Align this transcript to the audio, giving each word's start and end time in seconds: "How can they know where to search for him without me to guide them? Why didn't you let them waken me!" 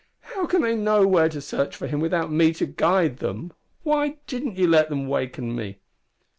"How 0.21 0.47
can 0.47 0.63
they 0.63 0.73
know 0.75 1.05
where 1.05 1.29
to 1.29 1.39
search 1.41 1.75
for 1.75 1.85
him 1.85 1.99
without 1.99 2.31
me 2.31 2.53
to 2.53 2.65
guide 2.65 3.17
them? 3.17 3.53
Why 3.83 4.17
didn't 4.25 4.57
you 4.57 4.67
let 4.67 4.89
them 4.89 5.07
waken 5.07 5.55
me!" 5.55 5.77